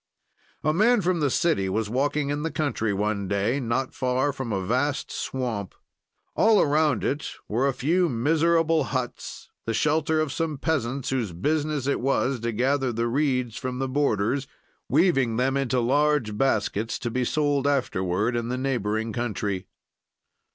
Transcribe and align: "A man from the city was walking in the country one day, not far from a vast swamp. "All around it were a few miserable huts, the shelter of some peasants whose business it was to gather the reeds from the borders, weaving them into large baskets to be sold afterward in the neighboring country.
"A 0.63 0.73
man 0.73 1.01
from 1.01 1.19
the 1.19 1.29
city 1.29 1.69
was 1.69 1.87
walking 1.87 2.29
in 2.31 2.41
the 2.41 2.49
country 2.49 2.91
one 2.91 3.27
day, 3.27 3.59
not 3.59 3.93
far 3.93 4.33
from 4.33 4.51
a 4.51 4.65
vast 4.65 5.11
swamp. 5.11 5.75
"All 6.35 6.59
around 6.59 7.03
it 7.03 7.29
were 7.47 7.67
a 7.67 7.73
few 7.75 8.09
miserable 8.09 8.85
huts, 8.85 9.51
the 9.67 9.75
shelter 9.75 10.19
of 10.19 10.31
some 10.33 10.57
peasants 10.57 11.11
whose 11.11 11.33
business 11.33 11.85
it 11.85 12.01
was 12.01 12.39
to 12.39 12.51
gather 12.51 12.91
the 12.91 13.07
reeds 13.07 13.57
from 13.57 13.77
the 13.77 13.87
borders, 13.87 14.47
weaving 14.89 15.37
them 15.37 15.55
into 15.55 15.79
large 15.79 16.35
baskets 16.35 16.97
to 16.97 17.11
be 17.11 17.23
sold 17.23 17.67
afterward 17.67 18.35
in 18.35 18.47
the 18.49 18.57
neighboring 18.57 19.13
country. 19.13 19.67